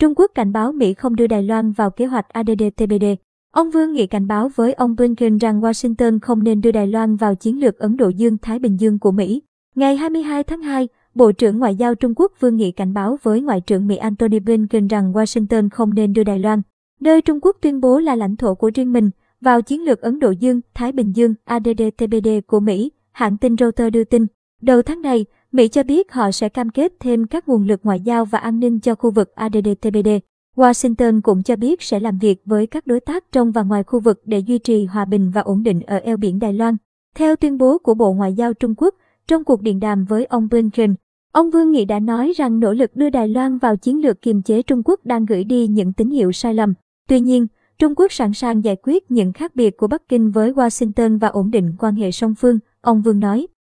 Trung 0.00 0.14
Quốc 0.16 0.30
cảnh 0.34 0.52
báo 0.52 0.72
Mỹ 0.72 0.94
không 0.94 1.16
đưa 1.16 1.26
Đài 1.26 1.42
Loan 1.42 1.72
vào 1.72 1.90
kế 1.90 2.06
hoạch 2.06 2.26
ADD-TBD. 2.32 3.16
Ông 3.52 3.70
Vương 3.70 3.92
Nghị 3.92 4.06
cảnh 4.06 4.26
báo 4.26 4.50
với 4.54 4.72
ông 4.72 4.96
Blinken 4.96 5.38
rằng 5.38 5.60
Washington 5.60 6.18
không 6.22 6.44
nên 6.44 6.60
đưa 6.60 6.72
Đài 6.72 6.86
Loan 6.86 7.16
vào 7.16 7.34
chiến 7.34 7.60
lược 7.60 7.78
Ấn 7.78 7.96
Độ 7.96 8.08
Dương-Thái 8.08 8.58
Bình 8.58 8.76
Dương 8.80 8.98
của 8.98 9.10
Mỹ. 9.10 9.42
Ngày 9.74 9.96
22 9.96 10.44
tháng 10.44 10.62
2, 10.62 10.88
Bộ 11.14 11.32
trưởng 11.32 11.58
Ngoại 11.58 11.74
giao 11.74 11.94
Trung 11.94 12.12
Quốc 12.16 12.32
Vương 12.40 12.56
Nghị 12.56 12.72
cảnh 12.72 12.94
báo 12.94 13.18
với 13.22 13.40
Ngoại 13.40 13.60
trưởng 13.60 13.86
Mỹ 13.86 13.96
Antony 13.96 14.38
Blinken 14.38 14.86
rằng 14.86 15.12
Washington 15.12 15.68
không 15.72 15.94
nên 15.94 16.12
đưa 16.12 16.24
Đài 16.24 16.38
Loan, 16.38 16.62
nơi 17.00 17.22
Trung 17.22 17.38
Quốc 17.42 17.56
tuyên 17.60 17.80
bố 17.80 17.98
là 17.98 18.14
lãnh 18.16 18.36
thổ 18.36 18.54
của 18.54 18.70
riêng 18.74 18.92
mình, 18.92 19.10
vào 19.40 19.62
chiến 19.62 19.84
lược 19.84 20.00
Ấn 20.00 20.18
Độ 20.18 20.30
Dương-Thái 20.30 20.92
Bình 20.92 21.12
Dương 21.12 21.34
ADD-TBD 21.46 22.40
của 22.46 22.60
Mỹ, 22.60 22.90
hãng 23.12 23.36
tin 23.36 23.56
Reuters 23.56 23.92
đưa 23.92 24.04
tin. 24.04 24.26
Đầu 24.62 24.82
tháng 24.82 25.02
này, 25.02 25.24
Mỹ 25.52 25.68
cho 25.68 25.82
biết 25.82 26.12
họ 26.12 26.30
sẽ 26.30 26.48
cam 26.48 26.70
kết 26.70 26.92
thêm 27.00 27.26
các 27.26 27.48
nguồn 27.48 27.66
lực 27.66 27.80
ngoại 27.82 28.00
giao 28.00 28.24
và 28.24 28.38
an 28.38 28.60
ninh 28.60 28.80
cho 28.80 28.94
khu 28.94 29.10
vực 29.10 29.32
ADD-TBD. 29.36 30.20
Washington 30.56 31.20
cũng 31.20 31.42
cho 31.42 31.56
biết 31.56 31.82
sẽ 31.82 32.00
làm 32.00 32.18
việc 32.18 32.42
với 32.44 32.66
các 32.66 32.86
đối 32.86 33.00
tác 33.00 33.32
trong 33.32 33.52
và 33.52 33.62
ngoài 33.62 33.82
khu 33.82 34.00
vực 34.00 34.22
để 34.24 34.38
duy 34.38 34.58
trì 34.58 34.84
hòa 34.84 35.04
bình 35.04 35.30
và 35.30 35.40
ổn 35.40 35.62
định 35.62 35.80
ở 35.80 35.96
eo 35.96 36.16
biển 36.16 36.38
Đài 36.38 36.52
Loan. 36.52 36.76
Theo 37.14 37.36
tuyên 37.36 37.58
bố 37.58 37.78
của 37.78 37.94
Bộ 37.94 38.12
Ngoại 38.12 38.32
giao 38.32 38.54
Trung 38.54 38.74
Quốc, 38.76 38.94
trong 39.28 39.44
cuộc 39.44 39.62
điện 39.62 39.80
đàm 39.80 40.04
với 40.04 40.24
ông 40.24 40.48
Blinken, 40.50 40.94
ông 41.32 41.50
Vương 41.50 41.70
Nghị 41.72 41.84
đã 41.84 41.98
nói 41.98 42.32
rằng 42.36 42.60
nỗ 42.60 42.72
lực 42.72 42.96
đưa 42.96 43.10
Đài 43.10 43.28
Loan 43.28 43.58
vào 43.58 43.76
chiến 43.76 44.02
lược 44.02 44.22
kiềm 44.22 44.42
chế 44.42 44.62
Trung 44.62 44.82
Quốc 44.84 45.00
đang 45.04 45.26
gửi 45.26 45.44
đi 45.44 45.66
những 45.66 45.92
tín 45.92 46.10
hiệu 46.10 46.32
sai 46.32 46.54
lầm. 46.54 46.74
Tuy 47.08 47.20
nhiên, 47.20 47.46
Trung 47.78 47.94
Quốc 47.94 48.12
sẵn 48.12 48.32
sàng 48.32 48.64
giải 48.64 48.76
quyết 48.82 49.10
những 49.10 49.32
khác 49.32 49.56
biệt 49.56 49.76
của 49.76 49.86
Bắc 49.86 50.08
Kinh 50.08 50.30
với 50.30 50.52
Washington 50.52 51.18
và 51.18 51.28
ổn 51.28 51.50
định 51.50 51.74
quan 51.78 51.94
hệ 51.94 52.10
song 52.10 52.34
phương, 52.34 52.58
ông 52.80 53.02
Vương 53.02 53.20
nói. 53.20 53.46